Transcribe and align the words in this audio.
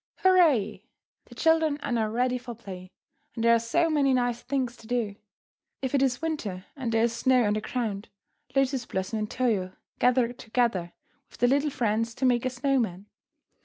Hurrah! 0.15 0.77
The 1.25 1.35
children 1.35 1.77
are 1.83 1.91
now 1.91 2.07
ready 2.09 2.39
for 2.39 2.55
play, 2.55 2.89
and 3.35 3.43
there 3.43 3.53
are 3.53 3.59
so 3.59 3.87
many 3.87 4.15
nice 4.15 4.41
things 4.41 4.75
to 4.77 4.87
do. 4.87 5.15
If 5.83 5.93
it 5.93 6.01
is 6.01 6.23
winter 6.23 6.65
and 6.75 6.91
there 6.91 7.03
is 7.03 7.13
snow 7.15 7.43
on 7.43 7.53
the 7.53 7.61
ground, 7.61 8.09
Lotus 8.55 8.87
Blossom 8.87 9.19
and 9.19 9.29
Toyo 9.29 9.73
gather 9.99 10.33
together 10.33 10.93
with 11.29 11.37
their 11.37 11.49
little 11.49 11.69
friends 11.69 12.15
to 12.15 12.25
make 12.25 12.45
a 12.47 12.49
snow 12.49 12.79
man. 12.79 13.05